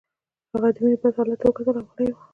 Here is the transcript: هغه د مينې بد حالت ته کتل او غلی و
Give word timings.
هغه 0.53 0.69
د 0.75 0.77
مينې 0.83 0.97
بد 1.01 1.13
حالت 1.17 1.37
ته 1.41 1.47
کتل 1.57 1.75
او 1.79 1.87
غلی 1.93 2.07
و 2.13 2.17